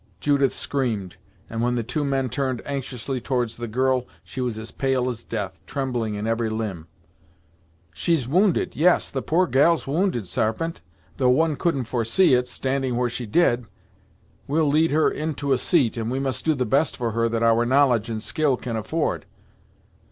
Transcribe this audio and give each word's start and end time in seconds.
Judith 0.19 0.51
screamed, 0.51 1.17
and 1.47 1.61
when 1.61 1.75
the 1.75 1.83
two 1.83 2.03
men 2.03 2.27
turned 2.27 2.59
anxiously 2.65 3.21
towards 3.21 3.55
the 3.57 3.67
girl 3.67 4.07
she 4.23 4.41
was 4.41 4.57
as 4.57 4.71
pale 4.71 5.07
as 5.09 5.23
death, 5.23 5.61
trembling 5.67 6.15
in 6.15 6.25
every 6.25 6.49
limb. 6.49 6.87
"She's 7.93 8.27
wounded 8.27 8.75
yes, 8.75 9.11
the 9.11 9.21
poor 9.21 9.45
gal's 9.45 9.85
wounded, 9.85 10.27
Sarpent, 10.27 10.81
though 11.17 11.29
one 11.29 11.55
couldn't 11.55 11.83
foresee 11.83 12.33
it, 12.33 12.47
standing 12.49 12.95
where 12.95 13.09
she 13.09 13.27
did. 13.27 13.65
We'll 14.47 14.69
lead 14.69 14.89
her 14.89 15.07
in 15.07 15.35
to 15.35 15.53
a 15.53 15.59
seat, 15.59 15.97
and 15.97 16.09
we 16.09 16.19
must 16.19 16.45
do 16.45 16.55
the 16.55 16.65
best 16.65 16.97
for 16.97 17.11
her 17.11 17.29
that 17.29 17.43
our 17.43 17.63
knowledge 17.63 18.09
and 18.09 18.23
skill 18.23 18.57
can 18.57 18.75
afford." 18.75 19.27